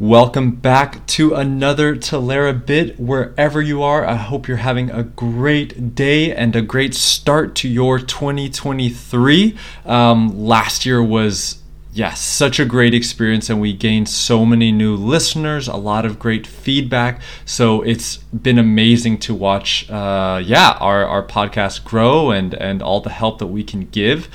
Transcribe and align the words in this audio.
Welcome 0.00 0.56
back 0.56 1.06
to 1.06 1.34
another 1.34 1.94
Talaera 1.94 2.66
Bit, 2.66 2.98
wherever 2.98 3.62
you 3.62 3.80
are. 3.84 4.04
I 4.04 4.16
hope 4.16 4.48
you're 4.48 4.56
having 4.56 4.90
a 4.90 5.04
great 5.04 5.94
day 5.94 6.34
and 6.34 6.56
a 6.56 6.62
great 6.62 6.96
start 6.96 7.54
to 7.56 7.68
your 7.68 8.00
2023. 8.00 9.56
Um, 9.86 10.46
last 10.46 10.84
year 10.84 11.00
was, 11.00 11.62
yes, 11.92 12.20
such 12.20 12.58
a 12.58 12.64
great 12.64 12.92
experience, 12.92 13.48
and 13.48 13.60
we 13.60 13.72
gained 13.72 14.08
so 14.08 14.44
many 14.44 14.72
new 14.72 14.96
listeners, 14.96 15.68
a 15.68 15.76
lot 15.76 16.04
of 16.04 16.18
great 16.18 16.44
feedback. 16.44 17.22
So 17.44 17.80
it's 17.82 18.16
been 18.16 18.58
amazing 18.58 19.18
to 19.18 19.34
watch, 19.34 19.88
uh, 19.88 20.42
yeah, 20.44 20.76
our, 20.80 21.06
our 21.06 21.24
podcast 21.24 21.84
grow 21.84 22.32
and, 22.32 22.52
and 22.54 22.82
all 22.82 23.00
the 23.00 23.10
help 23.10 23.38
that 23.38 23.46
we 23.46 23.62
can 23.62 23.86
give. 23.86 24.28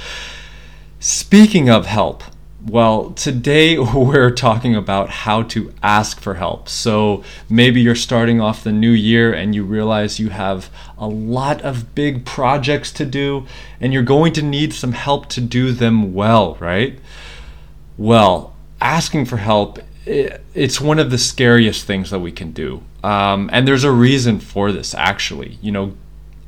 Speaking 1.02 1.70
of 1.70 1.86
help, 1.86 2.24
well, 2.66 3.12
today 3.12 3.78
we're 3.94 4.32
talking 4.32 4.76
about 4.76 5.10
how 5.10 5.44
to 5.44 5.74
ask 5.82 6.20
for 6.20 6.36
help. 6.36 6.70
So 6.70 7.24
maybe 7.50 7.82
you're 7.82 7.96
starting 7.96 8.42
off 8.42 8.64
the 8.64 8.72
new 8.72 8.92
year 8.92 9.34
and 9.34 9.56
you 9.56 9.64
realize 9.64 10.20
you 10.20 10.30
have 10.30 10.70
a 10.98 11.08
lot 11.08 11.62
of 11.62 11.96
big 11.96 12.26
projects 12.26 12.92
to 12.94 13.06
do 13.06 13.46
and 13.80 13.94
you're 13.94 14.04
going 14.04 14.34
to 14.34 14.42
need 14.42 14.74
some 14.74 14.92
help 14.92 15.28
to 15.30 15.42
do 15.42 15.72
them 15.72 16.14
well, 16.14 16.56
right? 16.56 17.00
Well, 17.98 18.56
asking 18.82 19.26
for 19.26 19.38
help, 19.38 19.80
it's 20.06 20.82
one 20.82 21.00
of 21.00 21.12
the 21.12 21.18
scariest 21.18 21.86
things 21.86 22.10
that 22.10 22.20
we 22.20 22.32
can 22.32 22.52
do. 22.52 22.84
Um, 23.04 23.50
and 23.54 23.68
there's 23.68 23.84
a 23.84 23.92
reason 23.92 24.40
for 24.40 24.72
this, 24.72 24.94
actually. 24.96 25.58
You 25.62 25.72
know, 25.72 25.94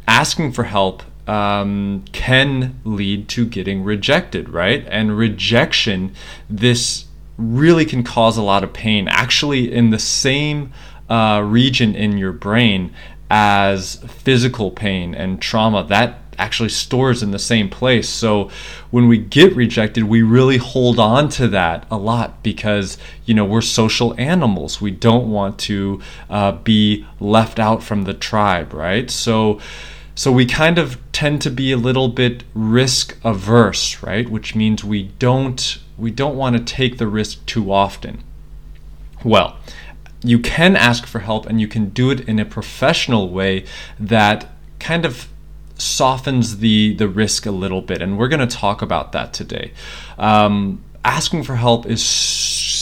asking 0.08 0.54
for 0.54 0.64
help 0.64 1.04
um, 1.28 2.04
can 2.12 2.80
lead 2.84 3.28
to 3.30 3.46
getting 3.46 3.84
rejected, 3.84 4.50
right? 4.50 4.86
And 4.88 5.18
rejection, 5.18 6.14
this 6.50 7.06
really 7.38 7.86
can 7.86 8.04
cause 8.04 8.38
a 8.38 8.42
lot 8.42 8.64
of 8.64 8.74
pain, 8.74 9.08
actually, 9.08 9.72
in 9.72 9.90
the 9.90 10.00
same 10.00 10.72
uh, 11.10 11.42
region 11.46 11.96
in 11.96 12.18
your 12.18 12.32
brain 12.32 12.94
as 13.30 13.96
physical 14.08 14.72
pain 14.72 15.16
and 15.16 15.42
trauma. 15.42 15.84
That 15.86 16.20
actually 16.38 16.70
stores 16.70 17.22
in 17.22 17.32
the 17.32 17.40
same 17.40 17.70
place. 17.70 18.10
So 18.10 18.50
when 18.90 19.08
we 19.08 19.18
get 19.20 19.56
rejected, 19.56 20.06
we 20.06 20.22
really 20.24 20.58
hold 20.58 21.00
on 21.00 21.30
to 21.30 21.48
that 21.50 21.86
a 21.92 21.98
lot 21.98 22.42
because, 22.42 22.98
you 23.26 23.34
know, 23.34 23.46
we're 23.46 23.62
social 23.62 24.16
animals. 24.20 24.82
We 24.82 24.92
don't 24.92 25.30
want 25.30 25.60
to 25.60 26.02
uh, 26.30 26.54
be 26.54 27.06
left 27.20 27.60
out 27.60 27.84
from 27.84 28.04
the 28.04 28.14
tribe, 28.14 28.74
right? 28.74 29.10
So, 29.12 29.60
so 30.16 30.32
we 30.32 30.46
kind 30.46 30.78
of 30.78 31.00
tend 31.12 31.42
to 31.44 31.50
be 31.50 31.72
a 31.72 31.78
little 31.78 32.08
bit 32.08 32.44
risk 32.54 33.18
averse, 33.24 34.02
right? 34.04 34.30
Which 34.30 34.56
means 34.56 34.84
we 34.84 35.04
don't 35.20 35.78
we 35.98 36.12
don't 36.12 36.36
want 36.36 36.58
to 36.58 36.64
take 36.64 36.98
the 36.98 37.08
risk 37.08 37.46
too 37.46 37.72
often. 37.72 38.24
Well, 39.24 39.58
you 40.24 40.40
can 40.40 40.76
ask 40.76 41.06
for 41.06 41.20
help 41.20 41.46
and 41.46 41.60
you 41.60 41.68
can 41.68 41.90
do 41.90 42.12
it 42.12 42.22
in 42.22 42.40
a 42.40 42.46
professional 42.46 43.30
way 43.30 43.66
that 44.00 44.50
kind 44.80 45.06
of 45.06 45.28
softens 45.78 46.58
the 46.58 46.94
the 46.96 47.08
risk 47.08 47.46
a 47.46 47.52
little 47.52 47.82
bit 47.82 48.02
and 48.02 48.18
we're 48.18 48.28
going 48.28 48.48
to 48.48 48.56
talk 48.56 48.84
about 48.84 49.14
that 49.14 49.34
today 49.34 49.72
um, 50.20 50.84
asking 51.04 51.44
for 51.44 51.56
help 51.56 51.88
is 51.88 52.04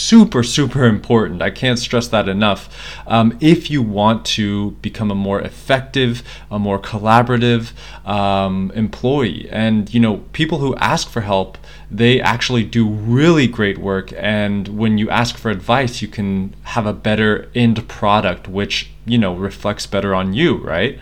super, 0.09 0.41
super 0.41 0.85
important. 0.85 1.39
I 1.39 1.51
can't 1.51 1.77
stress 1.77 2.07
that 2.07 2.27
enough. 2.27 2.61
Um, 3.05 3.37
if 3.39 3.69
you 3.69 3.83
want 3.83 4.25
to 4.37 4.71
become 4.81 5.11
a 5.11 5.15
more 5.15 5.39
effective, 5.39 6.23
a 6.49 6.57
more 6.57 6.79
collaborative 6.79 7.73
um, 8.07 8.71
employee, 8.73 9.47
and 9.51 9.93
you 9.93 9.99
know, 9.99 10.17
people 10.33 10.57
who 10.57 10.75
ask 10.77 11.07
for 11.07 11.21
help, 11.21 11.59
they 11.91 12.19
actually 12.19 12.63
do 12.63 12.89
really 12.89 13.45
great 13.45 13.77
work. 13.77 14.11
And 14.17 14.67
when 14.67 14.97
you 14.97 15.11
ask 15.11 15.37
for 15.37 15.51
advice, 15.51 16.01
you 16.01 16.07
can 16.07 16.55
have 16.63 16.87
a 16.87 16.93
better 16.93 17.47
end 17.53 17.87
product, 17.87 18.47
which 18.47 18.89
you 19.05 19.19
know 19.19 19.35
reflects 19.35 19.85
better 19.85 20.15
on 20.15 20.33
you, 20.33 20.57
right? 20.57 20.97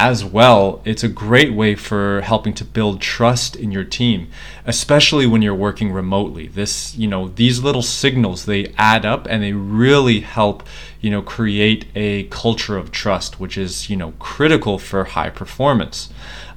As 0.00 0.24
well, 0.24 0.80
it's 0.86 1.04
a 1.04 1.08
great 1.08 1.52
way 1.52 1.74
for 1.74 2.22
helping 2.22 2.54
to 2.54 2.64
build 2.64 3.02
trust 3.02 3.54
in 3.54 3.70
your 3.70 3.84
team, 3.84 4.28
especially 4.64 5.26
when 5.26 5.42
you're 5.42 5.54
working 5.54 5.92
remotely. 5.92 6.46
This, 6.46 6.96
you 6.96 7.06
know, 7.06 7.28
these 7.28 7.62
little 7.62 7.82
signals 7.82 8.46
they 8.46 8.72
add 8.78 9.04
up 9.04 9.26
and 9.28 9.42
they 9.42 9.52
really 9.52 10.20
help, 10.20 10.62
you 11.02 11.10
know, 11.10 11.20
create 11.20 11.84
a 11.94 12.24
culture 12.24 12.78
of 12.78 12.90
trust, 12.90 13.38
which 13.38 13.58
is, 13.58 13.90
you 13.90 13.96
know, 13.96 14.12
critical 14.18 14.78
for 14.78 15.04
high 15.04 15.28
performance 15.28 16.08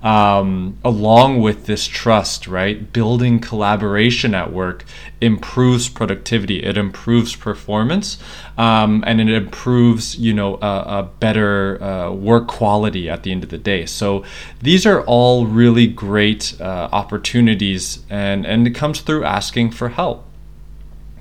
um, 0.04 0.78
along 0.84 1.42
with 1.42 1.66
this 1.66 1.88
trust, 1.88 2.46
right? 2.46 2.92
Building 2.92 3.40
collaboration 3.40 4.36
at 4.36 4.52
work 4.52 4.84
improves 5.22 5.88
productivity, 5.88 6.62
it 6.62 6.78
improves 6.78 7.38
performance, 7.38 8.18
um, 8.58 9.02
and 9.08 9.22
it 9.22 9.30
improves, 9.30 10.18
you 10.20 10.34
know, 10.34 10.56
a, 10.56 11.00
a 11.00 11.10
better 11.20 11.82
uh, 11.82 12.12
work 12.12 12.48
quality 12.48 13.10
at 13.10 13.24
the 13.24 13.32
end 13.32 13.46
of 13.46 13.50
the 13.50 13.58
day. 13.58 13.86
So 13.86 14.26
these 14.62 14.86
are 14.86 15.02
all 15.06 15.46
really 15.46 15.88
great 15.88 16.54
uh, 16.60 16.90
opportunities, 16.92 18.04
and 18.10 18.46
and 18.46 18.68
it 18.68 18.72
comes 18.72 19.00
through 19.00 19.24
asking 19.24 19.72
for 19.72 19.90
help. 19.90 20.26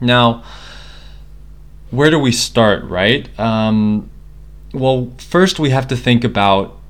Now, 0.01 0.43
where 1.93 2.11
do 2.11 2.19
we 2.19 2.33
start, 2.33 2.83
right? 2.85 3.29
Um, 3.39 4.11
well, 4.75 5.13
first 5.19 5.61
we 5.61 5.71
have 5.71 5.87
to 5.89 5.97
think 5.97 6.25
about 6.25 6.82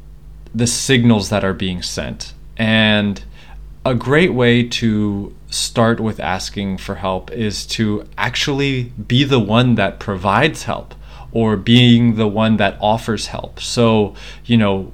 the 0.54 0.66
signals 0.66 1.28
that 1.30 1.44
are 1.44 1.54
being 1.54 1.82
sent. 1.82 2.34
And 2.56 3.22
a 3.84 3.94
great 3.94 4.32
way 4.32 4.62
to 4.68 5.34
start 5.50 6.00
with 6.00 6.20
asking 6.20 6.78
for 6.78 6.96
help 6.96 7.30
is 7.30 7.66
to 7.66 8.06
actually 8.16 8.84
be 9.06 9.24
the 9.24 9.40
one 9.40 9.74
that 9.74 9.98
provides 10.00 10.64
help 10.64 10.94
or 11.32 11.56
being 11.56 12.16
the 12.16 12.28
one 12.28 12.58
that 12.58 12.76
offers 12.80 13.28
help. 13.28 13.60
So, 13.60 14.14
you 14.44 14.56
know, 14.56 14.92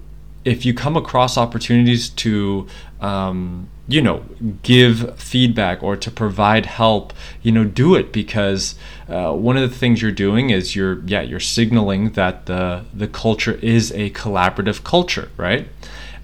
if 0.49 0.65
you 0.65 0.73
come 0.73 0.97
across 0.97 1.37
opportunities 1.37 2.09
to, 2.09 2.67
um, 3.01 3.69
you 3.87 4.01
know, 4.01 4.25
give 4.63 5.19
feedback 5.21 5.83
or 5.83 5.95
to 5.97 6.11
provide 6.11 6.65
help, 6.65 7.13
you 7.43 7.53
know, 7.53 7.65
do 7.65 7.95
it 7.95 8.13
because 8.13 8.75
uh, 9.09 9.33
one 9.33 9.59
of 9.59 9.69
the 9.69 9.77
things 9.77 10.01
you're 10.01 10.11
doing 10.11 10.51
is 10.51 10.75
you're, 10.75 11.01
yeah, 11.05 11.21
you're 11.21 11.39
signaling 11.39 12.11
that 12.13 12.47
the 12.47 12.85
the 12.95 13.07
culture 13.07 13.59
is 13.63 13.93
a 13.93 14.11
collaborative 14.11 14.83
culture, 14.85 15.31
right? 15.37 15.69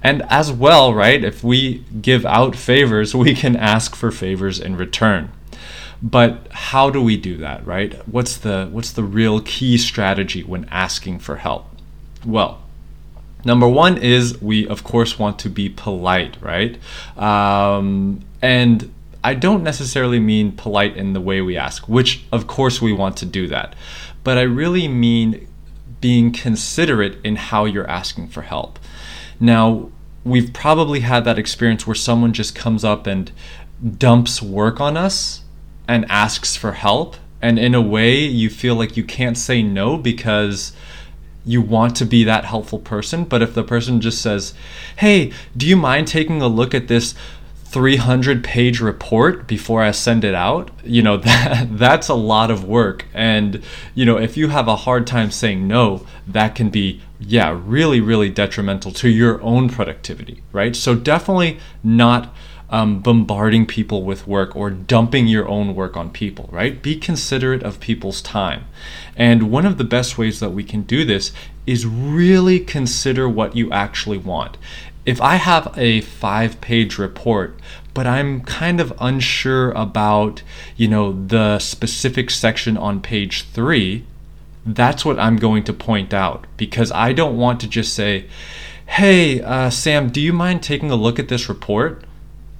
And 0.02 0.22
as 0.28 0.50
well, 0.50 0.94
right, 0.94 1.22
if 1.22 1.44
we 1.44 1.84
give 2.00 2.24
out 2.26 2.56
favors, 2.56 3.14
we 3.14 3.34
can 3.34 3.56
ask 3.56 3.94
for 3.94 4.10
favors 4.10 4.58
in 4.58 4.76
return. 4.76 5.30
But 6.02 6.48
how 6.50 6.90
do 6.90 7.00
we 7.00 7.16
do 7.16 7.36
that, 7.38 7.66
right? 7.66 7.94
What's 8.08 8.36
the 8.36 8.68
what's 8.70 8.92
the 8.92 9.04
real 9.04 9.40
key 9.40 9.78
strategy 9.78 10.42
when 10.42 10.66
asking 10.70 11.20
for 11.20 11.36
help? 11.36 11.66
Well, 12.24 12.63
Number 13.44 13.68
one 13.68 13.98
is 13.98 14.40
we, 14.40 14.66
of 14.66 14.84
course, 14.84 15.18
want 15.18 15.38
to 15.40 15.50
be 15.50 15.68
polite, 15.68 16.36
right? 16.40 16.78
Um, 17.18 18.20
and 18.40 18.92
I 19.22 19.34
don't 19.34 19.62
necessarily 19.62 20.18
mean 20.18 20.52
polite 20.52 20.96
in 20.96 21.12
the 21.12 21.20
way 21.20 21.40
we 21.40 21.56
ask, 21.56 21.88
which, 21.88 22.24
of 22.32 22.46
course, 22.46 22.80
we 22.82 22.92
want 22.92 23.16
to 23.18 23.26
do 23.26 23.46
that. 23.48 23.74
But 24.22 24.38
I 24.38 24.42
really 24.42 24.88
mean 24.88 25.46
being 26.00 26.32
considerate 26.32 27.18
in 27.24 27.36
how 27.36 27.64
you're 27.64 27.88
asking 27.88 28.28
for 28.28 28.42
help. 28.42 28.78
Now, 29.40 29.90
we've 30.24 30.52
probably 30.52 31.00
had 31.00 31.24
that 31.24 31.38
experience 31.38 31.86
where 31.86 31.94
someone 31.94 32.32
just 32.32 32.54
comes 32.54 32.84
up 32.84 33.06
and 33.06 33.30
dumps 33.98 34.42
work 34.42 34.80
on 34.80 34.96
us 34.96 35.42
and 35.88 36.04
asks 36.10 36.56
for 36.56 36.72
help. 36.72 37.16
And 37.40 37.58
in 37.58 37.74
a 37.74 37.80
way, 37.80 38.18
you 38.18 38.48
feel 38.48 38.74
like 38.74 38.96
you 38.96 39.04
can't 39.04 39.36
say 39.36 39.62
no 39.62 39.98
because 39.98 40.72
you 41.44 41.60
want 41.60 41.96
to 41.96 42.04
be 42.04 42.24
that 42.24 42.44
helpful 42.44 42.78
person. 42.78 43.24
But 43.24 43.42
if 43.42 43.54
the 43.54 43.64
person 43.64 44.00
just 44.00 44.22
says, 44.22 44.54
hey, 44.96 45.32
do 45.56 45.66
you 45.66 45.76
mind 45.76 46.08
taking 46.08 46.40
a 46.40 46.48
look 46.48 46.74
at 46.74 46.88
this 46.88 47.14
300 47.74 48.44
page 48.44 48.80
report 48.80 49.48
before 49.48 49.82
I 49.82 49.90
send 49.90 50.22
it 50.22 50.32
out, 50.32 50.70
you 50.84 51.02
know, 51.02 51.16
that 51.18 51.76
that's 51.76 52.08
a 52.08 52.14
lot 52.14 52.52
of 52.52 52.64
work. 52.64 53.06
And, 53.12 53.64
you 53.96 54.04
know, 54.04 54.16
if 54.16 54.36
you 54.36 54.48
have 54.48 54.68
a 54.68 54.76
hard 54.76 55.08
time 55.08 55.32
saying 55.32 55.66
no, 55.66 56.06
that 56.28 56.54
can 56.54 56.70
be, 56.70 57.00
yeah, 57.18 57.58
really, 57.64 58.00
really 58.00 58.30
detrimental 58.30 58.92
to 58.92 59.08
your 59.08 59.42
own 59.42 59.68
productivity, 59.68 60.44
right? 60.52 60.76
So 60.76 60.94
definitely 60.94 61.58
not 61.82 62.32
um, 62.70 63.00
bombarding 63.00 63.66
people 63.66 64.02
with 64.02 64.26
work 64.26 64.56
or 64.56 64.70
dumping 64.70 65.26
your 65.26 65.46
own 65.48 65.74
work 65.74 65.96
on 65.96 66.10
people, 66.10 66.48
right? 66.50 66.82
Be 66.82 66.96
considerate 66.96 67.62
of 67.62 67.80
people's 67.80 68.22
time. 68.22 68.64
And 69.16 69.50
one 69.50 69.66
of 69.66 69.78
the 69.78 69.84
best 69.84 70.18
ways 70.18 70.40
that 70.40 70.50
we 70.50 70.64
can 70.64 70.82
do 70.82 71.04
this 71.04 71.32
is 71.66 71.86
really 71.86 72.60
consider 72.60 73.28
what 73.28 73.56
you 73.56 73.70
actually 73.70 74.18
want. 74.18 74.56
If 75.06 75.20
I 75.20 75.36
have 75.36 75.72
a 75.76 76.00
five 76.00 76.60
page 76.60 76.98
report, 76.98 77.58
but 77.92 78.06
I'm 78.06 78.40
kind 78.40 78.80
of 78.80 78.92
unsure 78.98 79.70
about, 79.72 80.42
you 80.76 80.88
know, 80.88 81.12
the 81.26 81.58
specific 81.58 82.30
section 82.30 82.76
on 82.76 83.00
page 83.00 83.42
three, 83.42 84.04
that's 84.66 85.04
what 85.04 85.18
I'm 85.18 85.36
going 85.36 85.62
to 85.64 85.72
point 85.72 86.14
out 86.14 86.46
because 86.56 86.90
I 86.92 87.12
don't 87.12 87.36
want 87.36 87.60
to 87.60 87.68
just 87.68 87.94
say, 87.94 88.26
hey, 88.86 89.42
uh, 89.42 89.70
Sam, 89.70 90.08
do 90.08 90.20
you 90.20 90.32
mind 90.32 90.62
taking 90.62 90.90
a 90.90 90.96
look 90.96 91.18
at 91.18 91.28
this 91.28 91.48
report? 91.48 92.02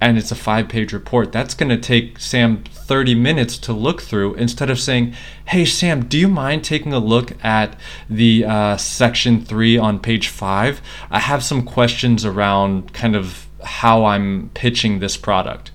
And 0.01 0.17
it's 0.17 0.31
a 0.31 0.35
five 0.35 0.67
page 0.67 0.93
report, 0.93 1.31
that's 1.31 1.53
going 1.53 1.69
to 1.69 1.77
take 1.77 2.19
Sam 2.19 2.63
30 2.63 3.15
minutes 3.15 3.57
to 3.59 3.73
look 3.73 4.01
through 4.01 4.35
instead 4.35 4.69
of 4.69 4.79
saying, 4.79 5.15
Hey, 5.45 5.65
Sam, 5.65 6.05
do 6.05 6.17
you 6.17 6.27
mind 6.27 6.63
taking 6.63 6.93
a 6.93 6.99
look 6.99 7.43
at 7.43 7.79
the 8.09 8.45
uh, 8.45 8.77
section 8.77 9.43
three 9.43 9.77
on 9.77 9.99
page 9.99 10.27
five? 10.27 10.81
I 11.09 11.19
have 11.19 11.43
some 11.43 11.63
questions 11.63 12.25
around 12.25 12.93
kind 12.93 13.15
of 13.15 13.47
how 13.63 14.05
I'm 14.05 14.49
pitching 14.53 14.99
this 14.99 15.17
product. 15.17 15.71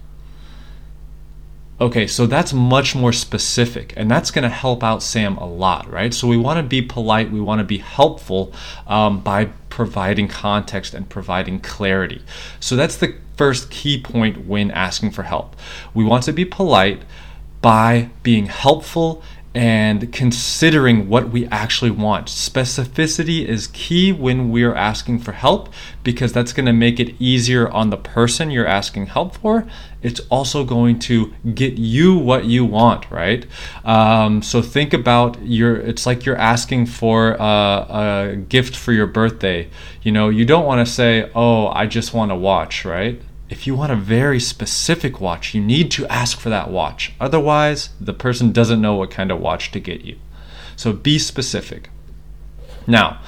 Okay, 1.81 2.06
so 2.06 2.27
that's 2.27 2.53
much 2.53 2.94
more 2.94 3.12
specific, 3.12 3.94
and 3.97 4.11
that's 4.11 4.31
going 4.31 4.43
to 4.43 4.50
help 4.50 4.85
out 4.85 5.03
Sam 5.03 5.38
a 5.38 5.47
lot, 5.47 5.91
right? 5.91 6.12
So 6.12 6.29
we 6.29 6.37
want 6.37 6.59
to 6.59 6.62
be 6.62 6.82
polite, 6.82 7.31
we 7.31 7.41
want 7.41 7.61
to 7.61 7.65
be 7.65 7.79
helpful 7.79 8.53
um, 8.87 9.21
by 9.21 9.47
providing 9.71 10.29
context 10.29 10.93
and 10.93 11.09
providing 11.09 11.59
clarity. 11.59 12.23
So 12.61 12.77
that's 12.77 12.99
the 12.99 13.15
first 13.37 13.71
key 13.71 13.99
point 13.99 14.47
when 14.47 14.71
asking 14.73 15.12
for 15.12 15.23
help. 15.23 15.56
We 15.94 16.05
want 16.05 16.25
to 16.25 16.35
be 16.35 16.44
polite 16.44 17.00
by 17.62 18.11
being 18.23 18.47
helpful 18.47 19.23
and 19.55 20.12
considering 20.12 21.08
what 21.08 21.31
we 21.31 21.47
actually 21.49 21.91
want. 21.91 22.29
Specificity 22.29 23.44
is 23.44 23.67
key 23.69 24.12
when 24.12 24.50
we're 24.50 24.75
asking 24.75 25.19
for 25.19 25.32
help 25.32 25.69
because 26.05 26.32
that's 26.32 26.52
going 26.52 26.67
to 26.67 26.73
make 26.73 27.00
it 27.00 27.14
easier 27.19 27.69
on 27.69 27.91
the 27.91 27.97
person 27.97 28.52
you're 28.52 28.67
asking 28.67 29.06
help 29.06 29.37
for. 29.37 29.67
It's 30.02 30.20
also 30.31 30.64
going 30.64 31.00
to 31.00 31.35
get 31.52 31.75
you 31.75 32.17
what 32.17 32.44
you 32.44 32.64
want, 32.64 33.11
right? 33.11 33.44
Um, 33.85 34.41
so 34.41 34.62
think 34.62 34.93
about 34.93 35.43
your. 35.43 35.76
It's 35.76 36.06
like 36.06 36.25
you're 36.25 36.38
asking 36.38 36.87
for 36.87 37.32
a, 37.32 38.32
a 38.32 38.37
gift 38.37 38.76
for 38.76 38.93
your 38.93 39.06
birthday. 39.06 39.69
You 40.03 40.12
know, 40.12 40.29
you 40.29 40.44
don't 40.44 40.64
want 40.64 40.87
to 40.87 40.91
say, 40.91 41.31
"Oh, 41.35 41.67
I 41.69 41.87
just 41.87 42.14
want 42.14 42.32
a 42.32 42.37
watch," 42.37 42.85
right? 42.87 43.20
If 43.50 43.67
you 43.67 43.75
want 43.75 43.91
a 43.93 43.97
very 43.97 44.38
specific 44.38 45.20
watch, 45.20 45.55
you 45.55 45.61
need 45.61 45.91
to 45.91 46.06
ask 46.06 46.38
for 46.38 46.49
that 46.49 46.70
watch. 46.70 47.12
Otherwise, 47.20 47.91
the 48.00 48.14
person 48.14 48.52
doesn't 48.52 48.81
know 48.81 48.94
what 48.94 49.11
kind 49.11 49.32
of 49.32 49.41
watch 49.41 49.73
to 49.73 49.81
get 49.81 50.02
you. 50.02 50.17
So 50.76 50.93
be 50.93 51.19
specific. 51.19 51.91
Now, 52.87 53.20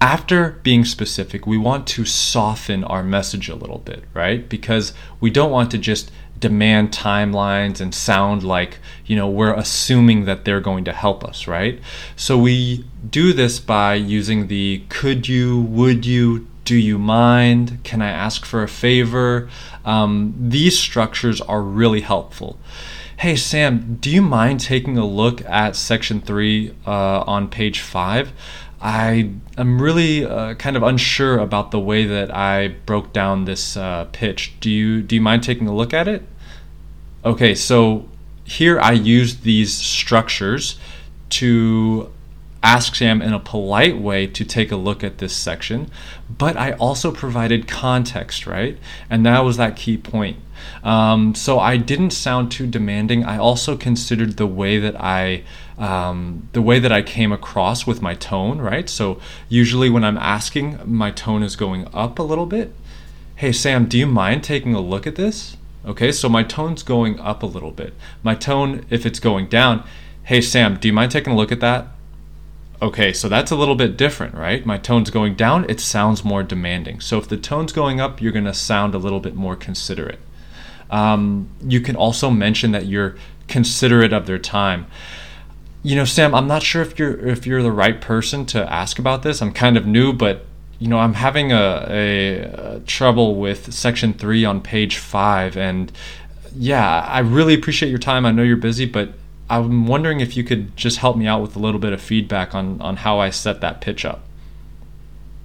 after 0.00 0.60
being 0.64 0.84
specific, 0.84 1.46
we 1.46 1.56
want 1.56 1.86
to 1.88 2.04
soften 2.04 2.82
our 2.84 3.04
message 3.04 3.48
a 3.48 3.54
little 3.54 3.78
bit, 3.78 4.02
right? 4.14 4.48
Because 4.48 4.92
we 5.20 5.30
don't 5.30 5.52
want 5.52 5.70
to 5.70 5.78
just 5.78 6.10
demand 6.38 6.90
timelines 6.90 7.80
and 7.80 7.94
sound 7.94 8.42
like, 8.42 8.78
you 9.06 9.14
know, 9.14 9.28
we're 9.28 9.54
assuming 9.54 10.24
that 10.24 10.44
they're 10.44 10.60
going 10.60 10.84
to 10.84 10.92
help 10.92 11.24
us, 11.24 11.46
right? 11.46 11.80
So 12.16 12.36
we 12.36 12.84
do 13.08 13.32
this 13.32 13.60
by 13.60 13.94
using 13.94 14.48
the 14.48 14.82
could 14.88 15.28
you, 15.28 15.62
would 15.62 16.04
you, 16.04 16.47
do 16.68 16.76
you 16.76 16.98
mind? 16.98 17.78
Can 17.82 18.02
I 18.02 18.10
ask 18.10 18.44
for 18.44 18.62
a 18.62 18.68
favor? 18.68 19.48
Um, 19.86 20.34
these 20.38 20.78
structures 20.78 21.40
are 21.40 21.62
really 21.62 22.02
helpful. 22.02 22.58
Hey, 23.16 23.36
Sam, 23.36 23.96
do 24.02 24.10
you 24.10 24.20
mind 24.20 24.60
taking 24.60 24.98
a 24.98 25.06
look 25.06 25.42
at 25.46 25.76
section 25.76 26.20
three 26.20 26.74
uh, 26.86 27.20
on 27.20 27.48
page 27.48 27.80
five? 27.80 28.34
I 28.82 29.30
am 29.56 29.80
really 29.80 30.26
uh, 30.26 30.56
kind 30.56 30.76
of 30.76 30.82
unsure 30.82 31.38
about 31.38 31.70
the 31.70 31.80
way 31.80 32.04
that 32.04 32.36
I 32.36 32.68
broke 32.84 33.14
down 33.14 33.46
this 33.46 33.74
uh, 33.74 34.04
pitch. 34.12 34.52
Do 34.60 34.70
you 34.70 35.00
do 35.00 35.14
you 35.14 35.22
mind 35.22 35.42
taking 35.42 35.68
a 35.68 35.74
look 35.74 35.94
at 35.94 36.06
it? 36.06 36.22
Okay, 37.24 37.54
so 37.54 38.06
here 38.44 38.78
I 38.78 38.92
used 38.92 39.42
these 39.42 39.72
structures 39.72 40.78
to 41.30 42.12
ask 42.62 42.94
Sam 42.96 43.22
in 43.22 43.32
a 43.32 43.38
polite 43.38 43.98
way 43.98 44.26
to 44.26 44.44
take 44.44 44.72
a 44.72 44.76
look 44.76 45.04
at 45.04 45.18
this 45.18 45.36
section, 45.36 45.90
but 46.28 46.56
I 46.56 46.72
also 46.72 47.12
provided 47.12 47.68
context, 47.68 48.46
right? 48.46 48.78
And 49.08 49.24
that 49.26 49.44
was 49.44 49.56
that 49.56 49.76
key 49.76 49.96
point. 49.96 50.38
Um, 50.82 51.34
so 51.34 51.58
I 51.60 51.76
didn't 51.76 52.10
sound 52.10 52.50
too 52.50 52.66
demanding. 52.66 53.24
I 53.24 53.38
also 53.38 53.76
considered 53.76 54.36
the 54.36 54.46
way 54.46 54.78
that 54.78 55.00
I 55.00 55.44
um, 55.78 56.48
the 56.52 56.62
way 56.62 56.80
that 56.80 56.90
I 56.90 57.02
came 57.02 57.30
across 57.30 57.86
with 57.86 58.02
my 58.02 58.14
tone, 58.14 58.60
right? 58.60 58.88
So 58.88 59.20
usually 59.48 59.88
when 59.88 60.02
I'm 60.02 60.18
asking, 60.18 60.80
my 60.84 61.12
tone 61.12 61.44
is 61.44 61.54
going 61.54 61.86
up 61.94 62.18
a 62.18 62.24
little 62.24 62.46
bit. 62.46 62.74
Hey 63.36 63.52
Sam, 63.52 63.86
do 63.86 63.96
you 63.96 64.06
mind 64.06 64.42
taking 64.42 64.74
a 64.74 64.80
look 64.80 65.06
at 65.06 65.14
this? 65.14 65.56
Okay, 65.86 66.10
so 66.10 66.28
my 66.28 66.42
tone's 66.42 66.82
going 66.82 67.20
up 67.20 67.44
a 67.44 67.46
little 67.46 67.70
bit. 67.70 67.94
My 68.24 68.34
tone, 68.34 68.84
if 68.90 69.06
it's 69.06 69.20
going 69.20 69.46
down, 69.46 69.84
hey 70.24 70.40
Sam, 70.40 70.76
do 70.76 70.88
you 70.88 70.92
mind 70.92 71.12
taking 71.12 71.32
a 71.32 71.36
look 71.36 71.52
at 71.52 71.60
that? 71.60 71.86
Okay, 72.80 73.12
so 73.12 73.28
that's 73.28 73.50
a 73.50 73.56
little 73.56 73.74
bit 73.74 73.96
different, 73.96 74.34
right? 74.34 74.64
My 74.64 74.78
tone's 74.78 75.10
going 75.10 75.34
down, 75.34 75.68
it 75.68 75.80
sounds 75.80 76.24
more 76.24 76.44
demanding. 76.44 77.00
So 77.00 77.18
if 77.18 77.28
the 77.28 77.36
tone's 77.36 77.72
going 77.72 78.00
up, 78.00 78.22
you're 78.22 78.32
going 78.32 78.44
to 78.44 78.54
sound 78.54 78.94
a 78.94 78.98
little 78.98 79.18
bit 79.18 79.34
more 79.34 79.56
considerate. 79.56 80.20
Um, 80.90 81.48
you 81.60 81.80
can 81.80 81.96
also 81.96 82.30
mention 82.30 82.70
that 82.72 82.86
you're 82.86 83.16
considerate 83.48 84.12
of 84.12 84.26
their 84.26 84.38
time. 84.38 84.86
You 85.82 85.96
know, 85.96 86.04
Sam, 86.04 86.34
I'm 86.34 86.46
not 86.46 86.62
sure 86.62 86.82
if 86.82 86.98
you're 86.98 87.18
if 87.26 87.46
you're 87.46 87.62
the 87.62 87.72
right 87.72 88.00
person 88.00 88.46
to 88.46 88.72
ask 88.72 88.98
about 88.98 89.22
this. 89.22 89.42
I'm 89.42 89.52
kind 89.52 89.76
of 89.76 89.86
new, 89.86 90.12
but 90.12 90.44
you 90.78 90.88
know, 90.88 90.98
I'm 90.98 91.14
having 91.14 91.52
a, 91.52 91.86
a, 91.88 92.38
a 92.76 92.80
trouble 92.80 93.34
with 93.36 93.72
section 93.72 94.12
three 94.12 94.44
on 94.44 94.60
page 94.60 94.96
five, 94.96 95.56
and 95.56 95.90
yeah, 96.54 97.00
I 97.00 97.20
really 97.20 97.54
appreciate 97.54 97.90
your 97.90 97.98
time. 97.98 98.24
I 98.24 98.32
know 98.32 98.42
you're 98.42 98.56
busy, 98.56 98.86
but 98.86 99.12
I'm 99.50 99.86
wondering 99.86 100.20
if 100.20 100.36
you 100.36 100.44
could 100.44 100.76
just 100.76 100.98
help 100.98 101.16
me 101.16 101.26
out 101.26 101.40
with 101.40 101.56
a 101.56 101.58
little 101.58 101.80
bit 101.80 101.92
of 101.92 102.00
feedback 102.00 102.54
on, 102.54 102.80
on 102.80 102.96
how 102.96 103.18
I 103.18 103.30
set 103.30 103.60
that 103.60 103.80
pitch 103.80 104.04
up. 104.04 104.22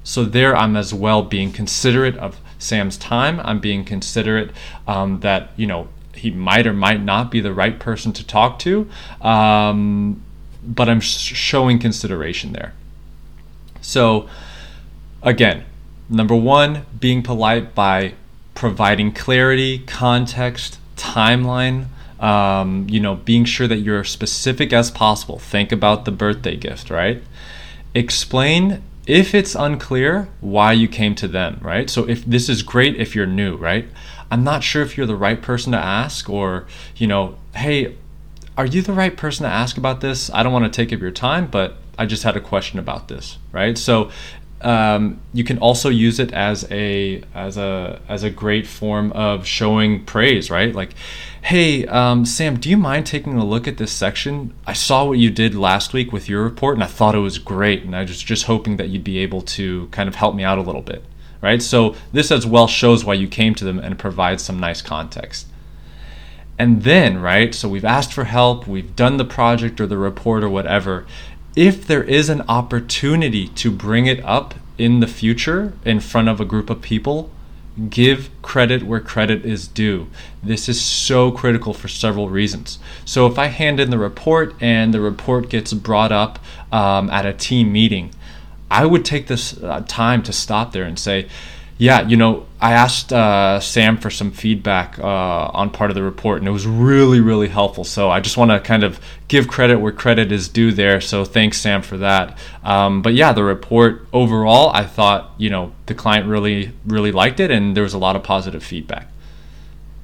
So, 0.03 0.25
there 0.25 0.55
I'm 0.55 0.75
as 0.75 0.93
well 0.93 1.23
being 1.23 1.53
considerate 1.53 2.17
of 2.17 2.39
Sam's 2.59 2.97
time. 2.97 3.39
I'm 3.41 3.59
being 3.59 3.85
considerate 3.85 4.51
um, 4.85 5.21
that, 5.21 5.51
you 5.55 5.65
know, 5.65 5.87
he 6.13 6.29
might 6.31 6.67
or 6.67 6.73
might 6.73 7.01
not 7.01 7.31
be 7.31 7.39
the 7.39 7.53
right 7.53 7.79
person 7.79 8.11
to 8.13 8.25
talk 8.25 8.59
to, 8.59 8.89
um, 9.21 10.21
but 10.63 10.89
I'm 10.89 10.99
sh- 10.99 11.33
showing 11.35 11.79
consideration 11.79 12.53
there. 12.53 12.73
So, 13.81 14.29
again, 15.21 15.63
number 16.09 16.35
one, 16.35 16.85
being 16.99 17.23
polite 17.23 17.73
by 17.73 18.13
providing 18.55 19.11
clarity, 19.13 19.79
context, 19.79 20.79
timeline 20.95 21.87
um, 22.23 22.87
you 22.89 23.01
know, 23.01 23.15
being 23.15 23.43
sure 23.43 23.67
that 23.67 23.79
you're 23.79 24.05
specific 24.05 24.71
as 24.71 24.89
possible. 24.89 25.39
Think 25.39 25.73
about 25.73 26.05
the 26.05 26.11
birthday 26.11 26.55
gift, 26.55 26.89
right? 26.89 27.21
Explain 27.93 28.81
if 29.05 29.35
it's 29.35 29.55
unclear 29.55 30.29
why 30.39 30.71
you 30.71 30.87
came 30.87 31.15
to 31.15 31.27
them, 31.27 31.59
right? 31.61 31.89
So 31.89 32.07
if 32.07 32.23
this 32.23 32.47
is 32.47 32.63
great 32.63 32.95
if 32.95 33.13
you're 33.13 33.25
new, 33.25 33.57
right? 33.57 33.85
I'm 34.31 34.45
not 34.45 34.63
sure 34.63 34.81
if 34.81 34.95
you're 34.95 35.05
the 35.05 35.17
right 35.17 35.41
person 35.41 35.73
to 35.73 35.77
ask 35.77 36.29
or, 36.29 36.65
you 36.95 37.07
know, 37.07 37.37
hey, 37.55 37.97
are 38.57 38.65
you 38.65 38.81
the 38.81 38.93
right 38.93 39.15
person 39.15 39.43
to 39.43 39.49
ask 39.49 39.77
about 39.77 39.99
this? 39.99 40.29
I 40.33 40.43
don't 40.43 40.53
want 40.53 40.63
to 40.63 40.71
take 40.71 40.93
up 40.93 41.01
your 41.01 41.11
time, 41.11 41.47
but 41.47 41.75
I 41.99 42.05
just 42.05 42.23
had 42.23 42.37
a 42.37 42.41
question 42.41 42.79
about 42.79 43.09
this, 43.09 43.37
right? 43.51 43.77
So 43.77 44.11
um, 44.63 45.19
you 45.33 45.43
can 45.43 45.57
also 45.57 45.89
use 45.89 46.19
it 46.19 46.31
as 46.31 46.65
a 46.71 47.21
as 47.35 47.57
a 47.57 47.99
as 48.07 48.23
a 48.23 48.29
great 48.29 48.65
form 48.65 49.11
of 49.11 49.45
showing 49.45 50.05
praise, 50.05 50.49
right? 50.49 50.73
Like, 50.73 50.93
hey, 51.41 51.85
um, 51.87 52.25
Sam, 52.25 52.57
do 52.57 52.69
you 52.69 52.77
mind 52.77 53.05
taking 53.05 53.33
a 53.33 53.45
look 53.45 53.67
at 53.67 53.77
this 53.77 53.91
section? 53.91 54.53
I 54.65 54.73
saw 54.73 55.03
what 55.05 55.19
you 55.19 55.29
did 55.29 55.53
last 55.53 55.93
week 55.93 56.13
with 56.13 56.29
your 56.29 56.43
report, 56.43 56.75
and 56.75 56.83
I 56.83 56.87
thought 56.87 57.13
it 57.13 57.19
was 57.19 57.37
great, 57.37 57.83
and 57.83 57.95
I 57.95 58.01
was 58.01 58.21
just 58.21 58.45
hoping 58.45 58.77
that 58.77 58.89
you'd 58.89 59.03
be 59.03 59.19
able 59.19 59.41
to 59.41 59.87
kind 59.91 60.07
of 60.07 60.15
help 60.15 60.33
me 60.33 60.43
out 60.43 60.57
a 60.57 60.61
little 60.61 60.81
bit, 60.81 61.03
right? 61.41 61.61
So 61.61 61.95
this 62.13 62.31
as 62.31 62.45
well 62.45 62.67
shows 62.67 63.03
why 63.03 63.15
you 63.15 63.27
came 63.27 63.55
to 63.55 63.65
them 63.65 63.79
and 63.79 63.99
provides 63.99 64.43
some 64.43 64.59
nice 64.59 64.81
context. 64.81 65.47
And 66.57 66.83
then, 66.83 67.19
right, 67.19 67.53
so 67.53 67.67
we've 67.67 67.83
asked 67.83 68.13
for 68.13 68.25
help, 68.25 68.67
we've 68.67 68.95
done 68.95 69.17
the 69.17 69.25
project 69.25 69.81
or 69.81 69.87
the 69.87 69.97
report 69.97 70.43
or 70.43 70.49
whatever 70.49 71.05
if 71.55 71.85
there 71.85 72.03
is 72.03 72.29
an 72.29 72.41
opportunity 72.47 73.47
to 73.49 73.71
bring 73.71 74.05
it 74.05 74.23
up 74.25 74.55
in 74.77 74.99
the 74.99 75.07
future 75.07 75.73
in 75.85 75.99
front 75.99 76.27
of 76.27 76.41
a 76.41 76.45
group 76.45 76.69
of 76.69 76.81
people, 76.81 77.29
give 77.89 78.29
credit 78.41 78.83
where 78.83 78.99
credit 78.99 79.45
is 79.45 79.67
due. 79.67 80.07
This 80.41 80.69
is 80.69 80.81
so 80.81 81.31
critical 81.31 81.73
for 81.73 81.87
several 81.87 82.29
reasons. 82.29 82.79
So, 83.05 83.27
if 83.27 83.39
I 83.39 83.47
hand 83.47 83.79
in 83.79 83.89
the 83.89 83.97
report 83.97 84.55
and 84.61 84.93
the 84.93 85.01
report 85.01 85.49
gets 85.49 85.73
brought 85.73 86.11
up 86.11 86.39
um, 86.71 87.09
at 87.09 87.25
a 87.25 87.33
team 87.33 87.71
meeting, 87.71 88.11
I 88.69 88.85
would 88.85 89.05
take 89.05 89.27
this 89.27 89.61
uh, 89.61 89.83
time 89.87 90.23
to 90.23 90.33
stop 90.33 90.71
there 90.71 90.83
and 90.83 90.97
say, 90.97 91.27
yeah, 91.83 92.07
you 92.07 92.15
know, 92.15 92.45
I 92.61 92.71
asked 92.71 93.11
uh, 93.11 93.59
Sam 93.59 93.97
for 93.97 94.09
some 94.09 94.31
feedback 94.31 94.97
uh, 94.99 95.03
on 95.53 95.69
part 95.69 95.91
of 95.91 95.95
the 95.95 96.01
report, 96.01 96.37
and 96.39 96.47
it 96.47 96.51
was 96.51 96.65
really, 96.65 97.19
really 97.19 97.49
helpful. 97.49 97.83
So 97.83 98.09
I 98.09 98.21
just 98.21 98.37
want 98.37 98.51
to 98.51 98.61
kind 98.61 98.85
of 98.85 99.01
give 99.27 99.49
credit 99.49 99.81
where 99.81 99.91
credit 99.91 100.31
is 100.31 100.47
due 100.47 100.71
there. 100.71 101.01
So 101.01 101.25
thanks, 101.25 101.59
Sam, 101.59 101.81
for 101.81 101.97
that. 101.97 102.37
Um, 102.63 103.01
but 103.01 103.15
yeah, 103.15 103.33
the 103.33 103.43
report 103.43 104.07
overall, 104.13 104.69
I 104.69 104.85
thought, 104.85 105.33
you 105.37 105.49
know, 105.49 105.73
the 105.87 105.93
client 105.93 106.25
really, 106.25 106.71
really 106.85 107.11
liked 107.11 107.41
it, 107.41 107.51
and 107.51 107.75
there 107.75 107.83
was 107.83 107.93
a 107.93 107.97
lot 107.97 108.15
of 108.15 108.23
positive 108.23 108.63
feedback. 108.63 109.07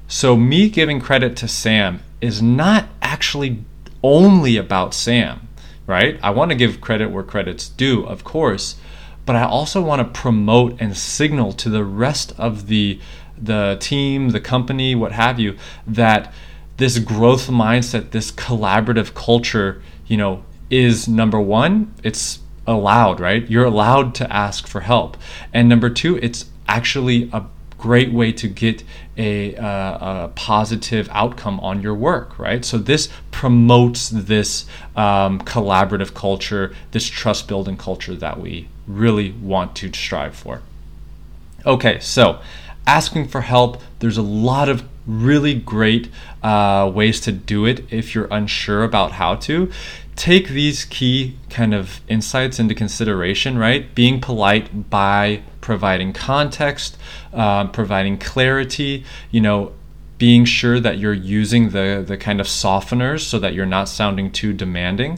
So 0.09 0.35
me 0.35 0.67
giving 0.67 0.99
credit 0.99 1.37
to 1.37 1.47
Sam 1.47 2.01
is 2.19 2.41
not 2.41 2.89
actually 3.01 3.63
only 4.03 4.57
about 4.57 4.93
Sam, 4.93 5.47
right? 5.87 6.19
I 6.21 6.31
want 6.31 6.51
to 6.51 6.55
give 6.55 6.81
credit 6.81 7.09
where 7.09 7.23
credit's 7.23 7.69
due, 7.69 8.05
of 8.05 8.25
course 8.25 8.75
but 9.29 9.35
I 9.35 9.43
also 9.43 9.79
want 9.79 9.99
to 9.99 10.19
promote 10.19 10.81
and 10.81 10.97
signal 10.97 11.53
to 11.53 11.69
the 11.69 11.83
rest 11.83 12.33
of 12.39 12.65
the 12.65 12.99
the 13.39 13.77
team, 13.79 14.29
the 14.29 14.39
company, 14.39 14.95
what 14.95 15.11
have 15.11 15.39
you, 15.39 15.55
that 15.85 16.33
this 16.77 16.97
growth 16.97 17.47
mindset, 17.47 18.09
this 18.09 18.31
collaborative 18.31 19.13
culture, 19.13 19.83
you 20.07 20.17
know, 20.17 20.43
is 20.71 21.07
number 21.07 21.39
one, 21.39 21.93
it's 22.01 22.39
allowed, 22.65 23.19
right? 23.19 23.47
You're 23.47 23.65
allowed 23.65 24.15
to 24.15 24.33
ask 24.33 24.65
for 24.65 24.81
help. 24.81 25.15
And 25.53 25.69
number 25.69 25.91
two, 25.91 26.17
it's 26.23 26.45
actually 26.67 27.29
a 27.31 27.45
great 27.77 28.11
way 28.11 28.31
to 28.31 28.47
get 28.47 28.83
a, 29.15 29.55
uh, 29.57 30.25
a, 30.25 30.27
positive 30.29 31.07
outcome 31.11 31.59
on 31.59 31.83
your 31.83 31.93
work, 31.93 32.39
right? 32.39 32.65
So 32.65 32.79
this 32.79 33.09
promotes 33.29 34.09
this 34.09 34.65
um, 34.95 35.39
collaborative 35.41 36.15
culture, 36.15 36.73
this 36.93 37.05
trust 37.05 37.47
building 37.47 37.77
culture 37.77 38.15
that 38.15 38.39
we 38.39 38.67
really 38.89 39.31
want 39.31 39.75
to 39.77 39.93
strive 39.93 40.35
for. 40.35 40.61
Okay, 41.65 41.99
so 41.99 42.41
asking 42.87 43.27
for 43.27 43.41
help, 43.41 43.81
there's 43.99 44.17
a 44.17 44.23
lot 44.23 44.67
of 44.67 44.83
really 45.05 45.53
great 45.53 46.09
uh, 46.43 46.91
ways 46.93 47.19
to 47.21 47.31
do 47.31 47.65
it 47.65 47.91
if 47.91 48.13
you're 48.13 48.27
unsure 48.31 48.83
about 48.83 49.13
how 49.13 49.35
to 49.35 49.71
take 50.15 50.49
these 50.49 50.83
key 50.85 51.37
kind 51.49 51.73
of 51.73 52.01
insights 52.09 52.59
into 52.59 52.75
consideration, 52.75 53.57
right? 53.57 53.95
Being 53.95 54.19
polite 54.19 54.89
by 54.89 55.41
providing 55.61 56.11
context, 56.11 56.97
uh, 57.31 57.67
providing 57.67 58.17
clarity, 58.17 59.05
you 59.31 59.39
know, 59.39 59.71
being 60.19 60.43
sure 60.43 60.81
that 60.81 60.99
you're 60.99 61.13
using 61.13 61.69
the 61.69 62.03
the 62.05 62.17
kind 62.17 62.41
of 62.41 62.45
softeners 62.45 63.21
so 63.21 63.39
that 63.39 63.53
you're 63.53 63.65
not 63.65 63.87
sounding 63.87 64.29
too 64.29 64.51
demanding. 64.53 65.17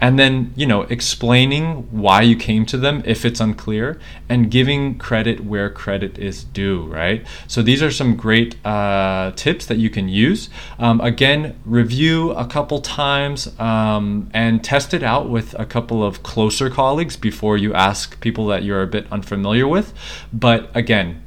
And 0.00 0.18
then 0.18 0.52
you 0.56 0.66
know 0.66 0.82
explaining 0.82 1.88
why 1.90 2.22
you 2.22 2.36
came 2.36 2.66
to 2.66 2.76
them 2.76 3.02
if 3.06 3.24
it's 3.24 3.40
unclear 3.40 3.98
and 4.28 4.50
giving 4.50 4.98
credit 4.98 5.44
where 5.44 5.70
credit 5.70 6.18
is 6.18 6.44
due 6.44 6.84
right? 6.86 7.24
So 7.46 7.62
these 7.62 7.80
are 7.82 7.92
some 7.92 8.16
great 8.16 8.54
uh, 8.66 9.32
tips 9.36 9.66
that 9.66 9.78
you 9.78 9.88
can 9.88 10.08
use. 10.08 10.50
Um, 10.78 11.00
again 11.00 11.58
review 11.64 12.32
a 12.32 12.46
couple 12.46 12.80
times 12.80 13.58
um, 13.60 14.28
and 14.34 14.64
test 14.64 14.92
it 14.92 15.04
out 15.04 15.30
with 15.30 15.54
a 15.58 15.64
couple 15.64 16.04
of 16.04 16.24
closer 16.24 16.68
colleagues 16.68 17.16
before 17.16 17.56
you 17.56 17.72
ask 17.72 18.20
people 18.20 18.48
that 18.48 18.64
you're 18.64 18.82
a 18.82 18.88
bit 18.88 19.06
unfamiliar 19.12 19.68
with. 19.68 19.94
But 20.32 20.74
again 20.76 21.22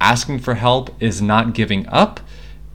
asking 0.00 0.38
for 0.40 0.54
help 0.54 0.90
is 1.00 1.22
not 1.22 1.54
giving 1.54 1.86
up 1.88 2.20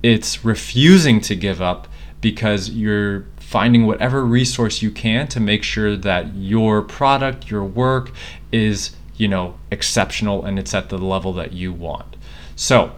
it's 0.03 0.43
refusing 0.43 1.22
to 1.22 1.36
give 1.36 1.62
up 1.62 1.88
because 2.22 2.70
you're 2.70 3.25
finding 3.38 3.86
whatever 3.86 4.24
resource 4.24 4.81
you 4.81 4.91
can 4.91 5.27
to 5.27 5.39
make 5.39 5.63
sure 5.63 5.98
that 5.98 6.34
your 6.36 6.81
product, 6.81 7.50
your 7.50 7.63
work 7.63 8.12
is, 8.51 8.96
you 9.17 9.27
know, 9.27 9.55
exceptional 9.72 10.46
and 10.46 10.58
it's 10.58 10.74
at 10.74 10.89
the 10.89 10.98
level 10.98 11.34
that 11.34 11.51
you 11.51 11.74
want. 11.74 12.15
So, 12.55 12.93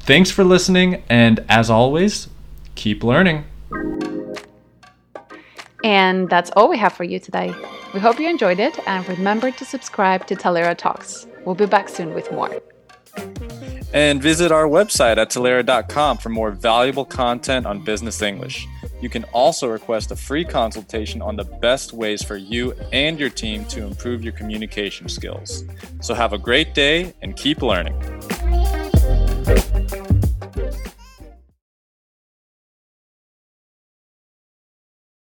thanks 0.00 0.30
for 0.30 0.44
listening 0.44 1.02
and 1.08 1.44
as 1.48 1.70
always, 1.70 2.28
keep 2.74 3.02
learning. 3.02 3.44
And 5.84 6.28
that's 6.28 6.50
all 6.56 6.68
we 6.68 6.76
have 6.78 6.92
for 6.92 7.04
you 7.04 7.18
today. 7.18 7.54
We 7.94 8.00
hope 8.00 8.18
you 8.18 8.28
enjoyed 8.28 8.58
it 8.58 8.78
and 8.86 9.08
remember 9.08 9.50
to 9.52 9.64
subscribe 9.64 10.26
to 10.26 10.36
Talaera 10.36 10.76
Talks. 10.76 11.26
We'll 11.44 11.54
be 11.54 11.66
back 11.66 11.88
soon 11.88 12.12
with 12.14 12.30
more. 12.32 12.60
And 13.98 14.22
visit 14.22 14.52
our 14.52 14.66
website 14.66 15.16
at 15.16 15.28
Talaera.com 15.28 16.18
for 16.18 16.28
more 16.28 16.52
valuable 16.52 17.04
content 17.04 17.66
on 17.66 17.82
business 17.82 18.22
English. 18.22 18.64
You 19.02 19.08
can 19.08 19.24
also 19.32 19.66
request 19.66 20.12
a 20.12 20.16
free 20.16 20.44
consultation 20.44 21.20
on 21.20 21.34
the 21.34 21.42
best 21.42 21.92
ways 21.92 22.22
for 22.22 22.36
you 22.36 22.74
and 22.92 23.18
your 23.18 23.28
team 23.28 23.64
to 23.64 23.84
improve 23.84 24.22
your 24.22 24.34
communication 24.34 25.08
skills. 25.08 25.64
So 26.00 26.14
have 26.14 26.32
a 26.32 26.38
great 26.38 26.74
day 26.74 27.12
and 27.22 27.34
keep 27.34 27.60
learning. 27.60 28.00